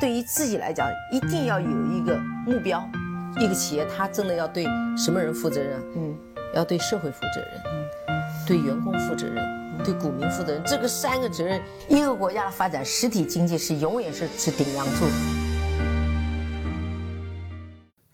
[0.00, 2.82] 对于自己来讲，一定要有一个目标。
[3.38, 4.64] 一个企业，它真的要对
[4.96, 5.78] 什么人负责任？
[5.94, 6.16] 嗯，
[6.54, 8.16] 要对社会负责任，嗯，
[8.46, 9.44] 对员工负责任，
[9.84, 10.62] 对股民负责任。
[10.64, 15.04] 这个三个责任，一个国家的发展，实体经济是永远是是顶梁柱。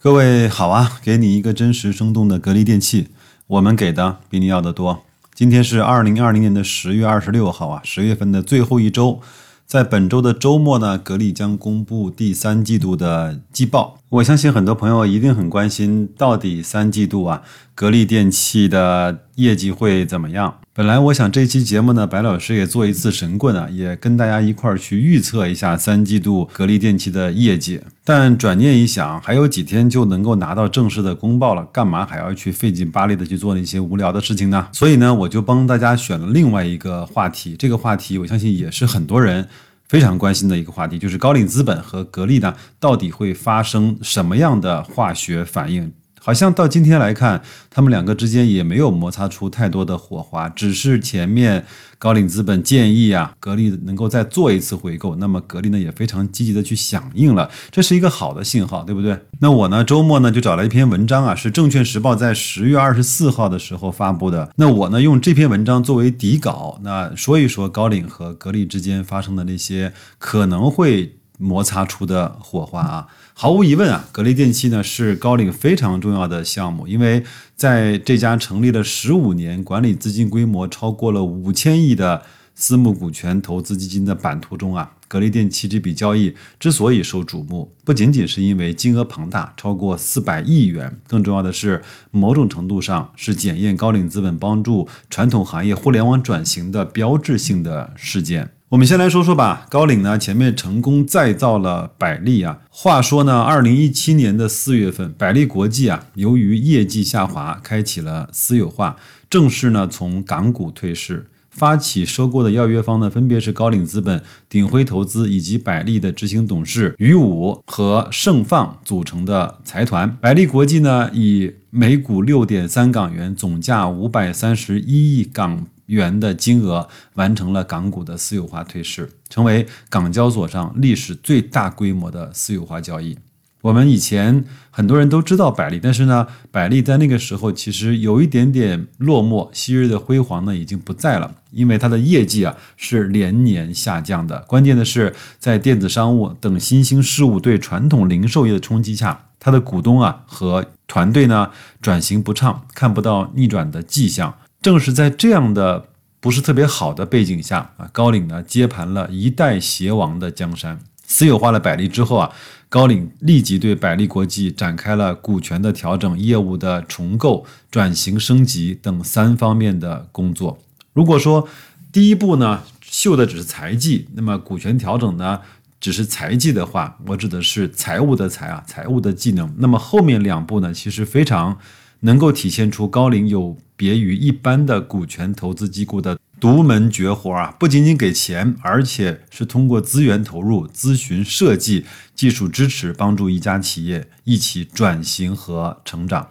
[0.01, 3.11] 各位好啊，给你一个真实生动的格力电器，
[3.47, 5.05] 我们给的比你要的多。
[5.37, 9.21] 今天是二零二零年的十月二十六号啊，十月份的最后一周。
[9.67, 13.99] 在本周的周末呢，格力将公布第三季度的季报。
[14.09, 17.43] 我相信很多朋友一定很关心，到底三季度啊，
[17.75, 20.59] 格力电器的业绩会怎么样？
[20.73, 27.81] 本来我想这期节目呢，白老师也做一次神棍啊，也跟大家一块儿去预测一下三季度格力电器的业绩。
[28.05, 34.69] 但转念一想，还有几天就能够拿到正式的公报了，干嘛还要去费劲巴力的去做那些无聊的事情呢？
[34.71, 37.57] 所以呢，我就帮大家选了另外一个话题。
[37.59, 39.49] 这个话题，我相信也是很多人
[39.89, 45.93] 非常关心的一个话题，就是高瓴资本和格力呢，到底会发生什么样的化学反应？
[46.27, 51.65] 好像到今天来看，他们两个之间也没有摩擦出太多的火花，只是前面
[52.01, 59.17] 高瓴资本建议啊，格力能够再做一次回购，那么格力呢也非常积极的去响应了，这是一个好的信号，对不对？
[59.39, 73.07] 那我呢周末呢就找了一篇文章啊，是证券时报在十月二十四号的时候发布的，那我呢用这篇文章作为底稿，那说一说高瓴和格力之间发生的那些可能会摩擦出的火花啊。
[73.35, 77.23] 毫无疑问啊，格力电器呢是高瓴非常重要的项目，因为
[77.55, 82.23] 在这家成立了十五年、管理资金规模超过了五千亿的
[82.55, 98.56] 私募股权投资基金的版图中啊，格力电器这笔交易之所以受瞩目，不仅仅是因为金额庞大，超过四百亿元，更重要的是，某种程度上是检验高瓴资本帮助传统行业互联网转型的标志性的事件。
[98.71, 102.59] 我们先来说说吧，高瓴呢前面成功再造了百利啊。
[102.69, 108.97] 话说呢，二零一七年的四月份，百利国际啊，由于业绩下滑，开启了私有化，
[109.31, 111.29] 正式呢从港股退市。
[111.49, 120.15] 发起收购的要约方呢，分别是高瓴资本、鼎晖投资以及百利的执行董事于武和盛放组成的财团。
[120.21, 125.65] 百利国际呢，以每股六点三港元，总价五百三十一亿港。
[125.87, 133.19] 元的金额完成了港股的私有化退市，成为港交所上历史最大规模的私有化交易。
[133.63, 144.39] 我们以前很多人都知道百利，但是呢，百利在那个时候其实有一点点落寞，昔日的辉煌呢已经不在了，因为它的业绩啊是连年下降的。
[144.47, 154.33] 关键的是，在电子商务等新兴事物对传统零售业的冲击下，它的股东啊和团队呢转型不畅，看不到逆转的迹象。
[154.67, 162.33] 正是在这样的不是特别好的背景下啊，高瓴呢接盘了一代鞋王的江山，私有化了百利之后啊，
[162.69, 170.59] 高瓴立即对百利国际展开了股权的调整、业务的重构、转型升级等三方面的工作。
[170.93, 171.49] 如果说
[171.93, 175.41] 第一步呢秀的只是财技，那么股权调整呢
[175.79, 179.55] 只是财技的话，我指的是财务的财啊，财务的技能。
[179.59, 181.57] 那么后面两步呢，其实非常。
[182.07, 187.53] 能够体现出高瓴有别于一般的股权投资机构的独门绝活啊！
[187.59, 191.85] 不仅仅给钱，而且是通过资源投入、咨询、设计、
[192.15, 196.29] 技术支持，帮助一家企业一起转型和成长。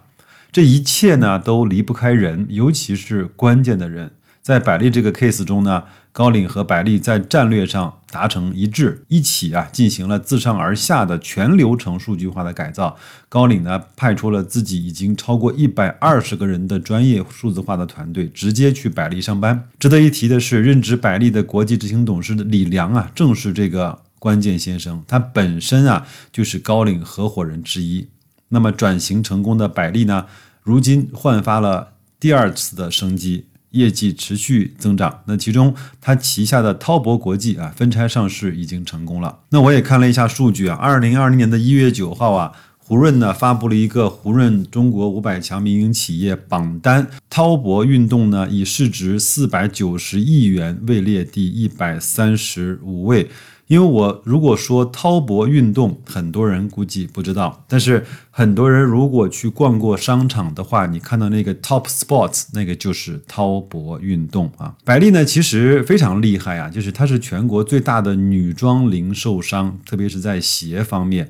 [0.50, 4.12] 这一切呢，都离不开人，尤其是关键的人。
[4.46, 5.82] 在百利这个 case 中呢。
[6.12, 12.96] 高瓴和百利在战略上达成一致，一起啊进行了自上而下的全流程数据化的改造。
[13.28, 19.68] 高瓴呢派出了自己已经超过一百二十个人的专业数字化的团队，直接去百利上班。
[19.78, 28.08] 值得一提的是，任职百利的国际执行董事的李良啊，正是这个关键先生，他本身啊就是高瓴合伙人之一。
[28.48, 30.24] 那么转型成功的百利呢，
[30.62, 33.44] 如今焕发了第二次的生机。
[33.76, 39.38] 业绩持续增长，那其中它旗下的滔博国际啊分拆上市已经成功了。
[39.50, 42.52] 那我也看了一下数据啊，二零二零年的一月九号啊，
[42.88, 53.28] 胡润呢发布了一个胡润中国五百强民营企业榜单，滔博运动呢以市值四百九十亿元位列第一百三十五位。
[53.66, 64.76] 因为我如果说滔博运动，很多人估计不知道，但是很多人如果去逛过商场的话，你看到那个 Top Sports，那个就是滔博运动啊。
[64.84, 71.28] 百丽呢，其实非常厉害啊，就是它是全国最大的女装零售商，特别是在鞋方面。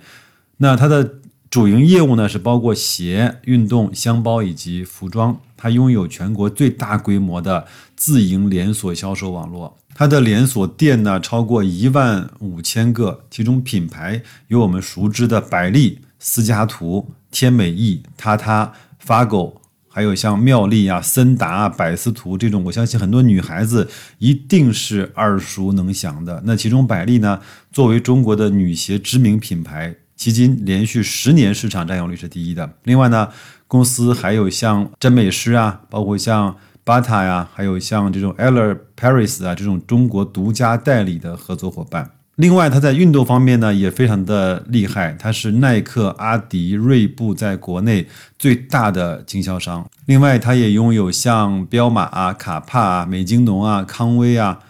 [0.58, 1.20] 那它的
[1.56, 5.40] 主营业务呢是包括鞋、运动、箱包以及服装。
[5.56, 7.66] 它拥有全国最大规模的
[7.96, 23.88] 自营连锁销售网络，它的连锁店呢超过一万五千个，其中品牌有我们熟知的百丽、思加图、天美意、他他、发狗，还有像妙丽啊、森达、百思图这种，我相信很多女孩子
[24.18, 26.42] 一定是耳熟能详的。
[26.44, 27.40] 那其中百丽呢，
[27.72, 29.96] 作为中国的女鞋知名品牌。
[30.18, 32.70] 迄今连续十年市场占有率是第一的。
[32.84, 33.28] 另外呢，
[33.68, 42.10] 公司还有像真美诗啊，包括像 Bata 呀，还有像这种 Eller Paris 啊这种中国独家代理的合作伙伴。
[42.36, 48.06] 另外，它在运动方面呢也非常的厉害，它是耐克、阿迪、锐步在国内
[48.38, 49.88] 最大的经销商。
[50.04, 54.60] 另外，它也拥有像彪马啊、卡帕啊、美津浓啊、康威啊。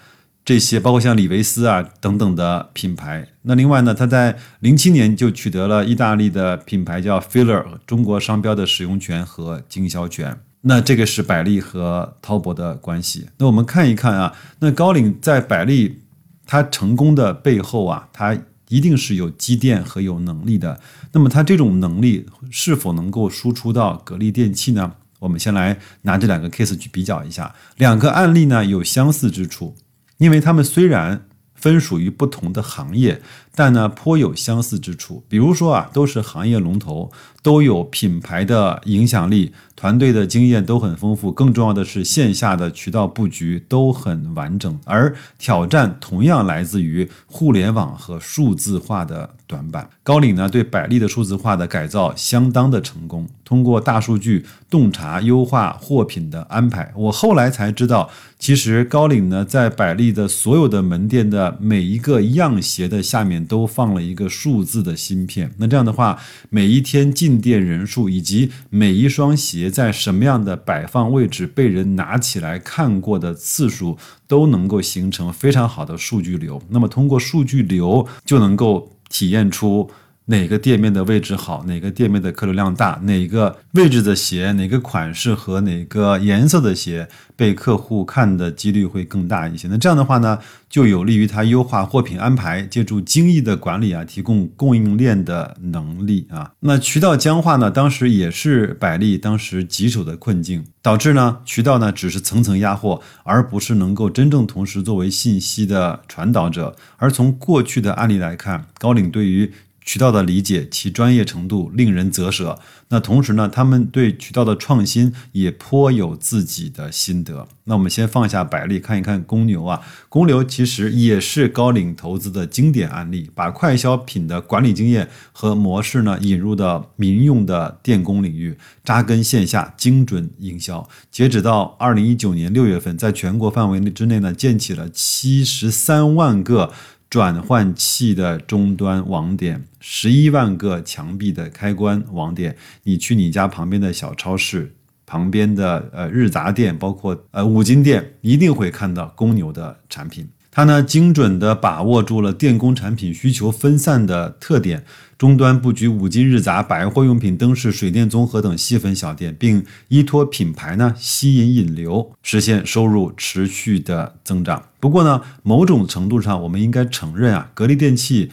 [0.47, 3.27] 这些包括像李维斯啊等等的品牌。
[3.43, 10.39] 那另外呢，他在零七年就取得了意大利的品牌叫 Filler 中国商标的使用权和经销权。
[10.61, 13.27] 那这个是百丽和滔博的关系。
[13.39, 16.03] 那我们看一看啊，那高领在百丽
[16.47, 18.39] 它成功的背后啊，它
[18.69, 20.79] 一定是有积淀和有能力的。
[21.11, 24.93] 那么它这种能力是否能够输出到格力电器呢？
[25.19, 29.75] 我们先来拿这两个 case 去比较一下，两个案例呢有相似之处。
[30.19, 33.21] 因为他们虽然分属于不同的行业，
[33.55, 35.25] 但呢颇有相似之处。
[35.29, 37.11] 比如说啊，都是行业龙头，
[37.43, 39.53] 都有品牌的影响力。
[39.75, 49.91] 团队的经验都很丰富，更重要的是线下的渠道布局都很完整，而挑战同样来自于互联网和数字化的短板。
[50.03, 56.91] 高瓴呢对百丽的数字化的改造相当的成功，通过大数据洞察优化货品的安排。
[56.97, 65.53] 我后来才知道，其实高领呢在百丽的所有的门店的每一个样鞋的下面都放了一个数字的芯片。
[65.59, 66.19] 那这样的话，
[66.51, 69.71] 每一天进店人数以及每一双鞋。
[69.71, 73.99] 在什么样的摆放位置被人拿起来看过的次数，
[74.29, 76.63] 都能够形成非常好的数据流。
[76.69, 79.91] 那么通过数据流，就能够体验出。
[80.27, 89.69] 哪个店面的位置好，哪个店面的客流量大，哪个位置的鞋，哪个款式和哪个颜色的鞋被客户看的几率会更大一些。
[89.69, 90.39] 那这样的话呢，
[90.69, 96.51] 就有利于他优化货品安排，借助精益的管理啊，提供供应链的能力啊。
[96.61, 106.75] 那渠道僵化呢，当时也是百丽当时棘手的困境，导致呢渠道呢只是层层压货，而不是能够真正同时作为信息的传导者。
[106.97, 109.53] 而从过去的案例来看，高领对于
[109.87, 112.59] 渠道的理解，其专业程度令人啧舌。
[112.89, 117.47] 那同时呢，他们对渠道的创新也颇有自己的心得。
[117.65, 119.81] 那我们先放下百丽，看一看公牛啊。
[120.09, 130.89] 公牛其实也是高瓴投资的经典案例，把快消品的管理经验和模式呢引入到民用的电工领域，扎根线下精准营销。
[131.11, 136.73] 截止到二零一九年六月份，在全国范围内之内呢，建起了七十三万个。
[137.09, 144.75] 转换器的终端网点，十一万个墙壁的开关网点，你去你家旁边的小超市、
[145.07, 150.29] 旁边的呃日杂店，包括呃五金店，一定会看到公牛的产品。
[150.57, 154.87] 它呢，精准地把握住了电工产品需求分散的特点，
[155.19, 164.63] 终端布局五金、日杂、百货用品、灯饰、水电综合等细分小店，并依托品牌呢吸引引流，实现收入持续的增长。
[164.81, 168.31] 不过呢，某种程度上，我们应该承认啊，格力电器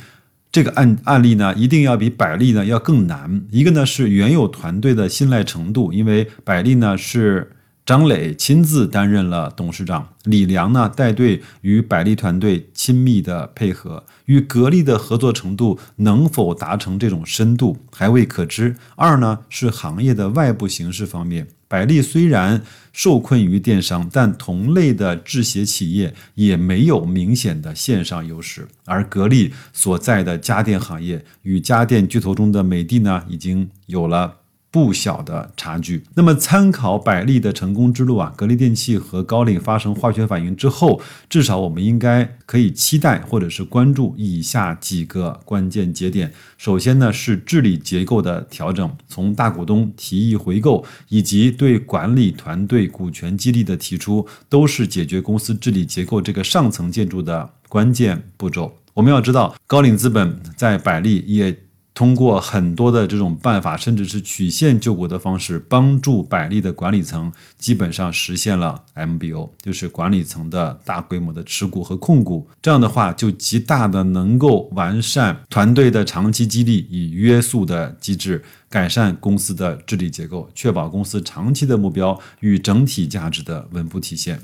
[0.49, 3.43] 这个案案例呢，一定要比百利呢要更难。
[3.51, 7.51] 一个呢是原有团队的信赖程度，因为百利呢是。
[7.85, 18.73] 张磊亲自担任了董事长，李良呢带队与百丽团队亲密的配合，与格力的合作程度能否达成这种深度还未可知。
[18.95, 22.61] 二呢是行业的外部形势方面，百丽虽然
[22.93, 34.35] 受困于电商，但同类的制鞋企业也没有明显的线上优势，而格力所在的家电行业与家电巨头中的美的呢，已经有了。
[34.73, 36.03] 不小的差距。
[36.15, 40.99] 那么，参考百利的成功之路啊，格力电器和高瓴发生化学反应之后，
[41.29, 46.33] 至少我们应该可以期待或者是关注以下几个关键节点。
[46.57, 58.75] 首先呢，是治理结构的调整，从大股东提议回购以及对管理团队股权激励的提出，都是解决公司治理结构这个上层建筑的关键步骤。
[58.95, 61.55] 我们要知道，高瓴资本在百利也。
[61.93, 72.49] 通过很多的这种办法，甚至是曲线救国的方式，帮助百利的管理层基本上实现了 MBO，就是管理层的大规模的持股和控股。
[72.61, 84.39] 这样的话，就极大的能够完善团队的长期激励与约束的机制，改善公司的治理结构，确保公司长期的目标与整体价值的稳步体现。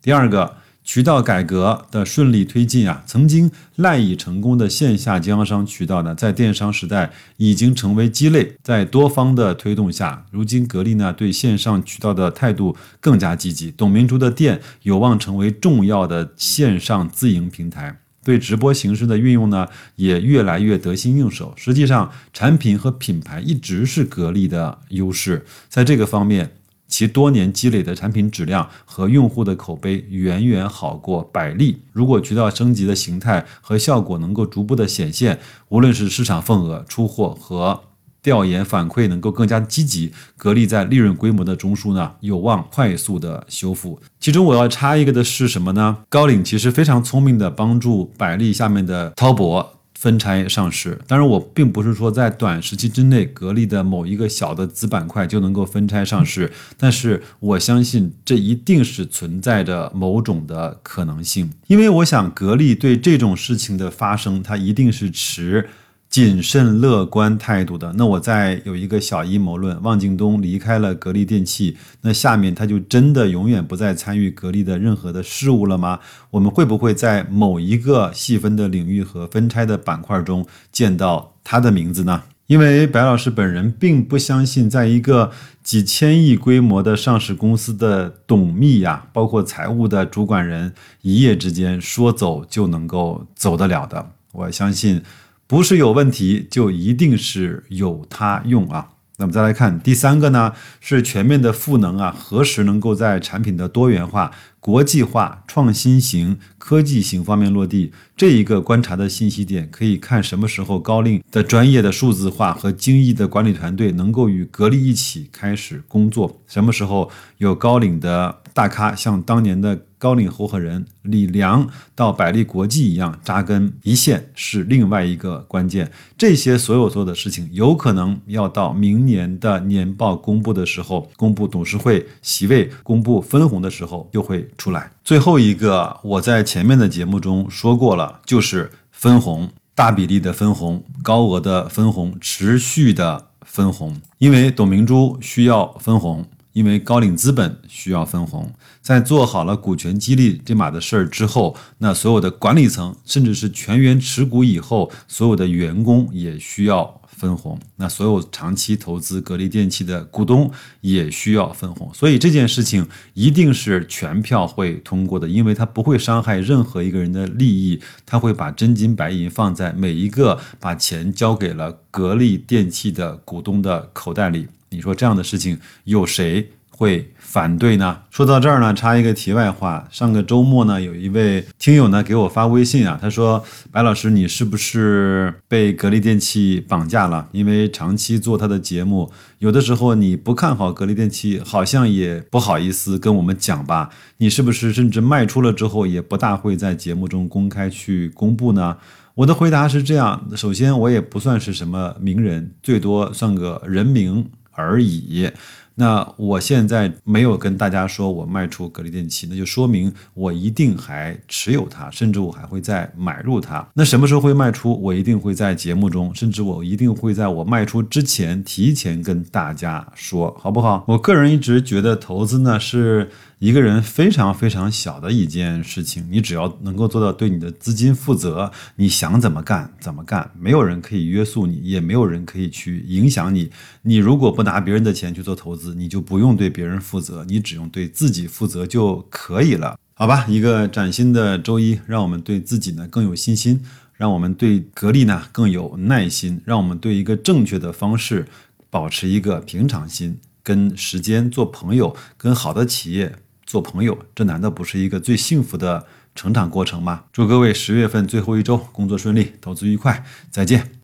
[0.00, 0.58] 第二个。
[0.84, 8.54] 渠道改革的顺利推进啊，曾经赖以成功的线下经销商渠道呢，在电商时代已经成为鸡肋。
[8.62, 13.70] 在多方的推动下，如今格力呢对线上渠道的态度更加积极。
[13.70, 21.54] 董明珠的店有望成为重要的线上自营平台，对直播形式的运用呢也越来越得心应手。
[21.56, 26.52] 实际上，产品和品牌一直是格力的优势，在这个方面。
[26.94, 31.82] 其多年积累的产品质量和用户的口碑远远好过百利。
[31.90, 37.82] 如果渠道升级的形态和效果能够逐步的显现，无论是市场份额、出货和
[38.22, 44.00] 调研反馈能够更加积极，格力在利润规模的中枢呢，有望快速的修复。
[44.20, 45.98] 其中我要插一个的是什么呢？
[46.08, 49.73] 高瓴其实非常聪明的帮助百利下面的滔博。
[50.04, 65.70] 分拆上市，当然我并不是说在短时期之内，格力的某一个小的子板块就能够分拆上市，但是我相信这一定是存在着某种的可能性，因为我想格力对这种事情的发生，它一定是持。
[66.14, 75.98] 谨慎乐观态度的，那我再有一个小阴谋论：汪京东离开了格力电器，那下面他就真的永远不再参与格力的任何的事务了吗？
[76.30, 82.22] 我们会不会在某一个细分的领域和分拆的板块中见到他的名字呢？
[82.46, 85.32] 因为白老师本人并不相信，在一个
[85.64, 94.10] 几千亿规模的上市公司的董秘呀，包括财务的主管人，一夜之间说走就能够走得了的。
[94.30, 95.02] 我相信。
[95.46, 98.88] 不是有问题，就一定是有它用啊。
[99.16, 104.32] 那么再来看第三个呢，是全面的赋能啊，何时能够在产品的多元化？
[104.58, 125.90] 国际化、创新型、科技型方面落地，这一个观察的信息点，可以看什么时候高瓴的专业的数字化和精益的管理团队能够与格力一起开始工作，什么时候有高瓴的大咖，像当年的高瓴合伙人李良到百利国际一样扎根一线，是另外一个关键。
[126.16, 134.48] 这些所有做的事情，有可能要到明年的年报公布的时候，公布董事会席位、公布分红的时候，就会。
[134.56, 157.02] 出来，最后一个我在前面的节目中说过了，就是分红，大比例的分红，高额的分红，持续的分红，因为董明珠需要分红，因为高瓴资本需要分红，在做好了股权激励这码的事儿之后，那所有的管理层甚至是全员持股以后，所有的员工也需要。
[157.16, 174.48] 分红，那所有长期投资格力电器的股东也需要分红，所以这件事情一定是全票会通过的，因为它不会伤害任何一个人的利益，他会把真金白银放在每一个把钱交给了格力电器的股东的口袋里。
[174.74, 176.50] 你说这样的事情有谁？
[176.76, 178.00] 会反对呢？
[178.10, 179.86] 说到这儿呢，插一个题外话。
[179.92, 187.28] 上个周末呢，有一位听友呢给我发微信啊，他说：“白老师，你是不是被格力电器绑架了？
[187.30, 193.90] 因为长期做他的节目，有的时候你不看好格力电器，好像也不好意思跟我们讲吧？
[194.16, 198.76] 你是不是甚至卖出了之后，也不大会在节目中公开去公布呢？”
[199.14, 205.30] 我的回答是这样：首先，我也不算是什么名人，最多算个人名而已。
[205.76, 213.68] 那我现在没有跟大家说我卖出格力电器，那就说明我一定还持有它，甚至我还会再买入它。
[213.74, 214.80] 那什么时候会卖出？
[214.80, 220.84] 我一定会在节目中，甚至我一定会在我卖出之前提前跟大家说，好不好？
[220.86, 223.10] 我个人一直觉得投资呢是。
[223.38, 233.50] 一个人非常非常小的一件事情，你只要能够做到对你的资金负责，你想怎么干怎么干，没有人可以约束你，也没有人可以去影响你。
[233.82, 240.24] 你如果不拿别人的钱去做投资，你就不用对别人负责，你只用对自己负责就可以了，好吧？
[240.26, 243.60] 一个崭新的周一，让我们对自己呢更有信心，
[243.94, 248.26] 让我们对格力呢更有耐心，让我们对一个正确的方式
[248.70, 253.16] 保持一个平常心，跟时间做朋友，跟好的企业。
[253.54, 257.04] 做朋友，这难道不是一个最幸福的成长过程吗？
[257.12, 260.72] 祝各位十月份最后一周工作顺利，投资愉快，再见。